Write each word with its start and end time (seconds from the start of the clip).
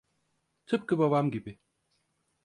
Tıpkı 0.65 0.99
babam 0.99 1.31
gibi. 1.31 1.59